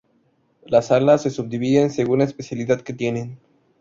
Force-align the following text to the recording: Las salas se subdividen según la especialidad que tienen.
Las 0.65 0.87
salas 0.87 1.21
se 1.21 1.29
subdividen 1.29 1.91
según 1.91 2.17
la 2.17 2.25
especialidad 2.25 2.81
que 2.81 2.93
tienen. 2.93 3.37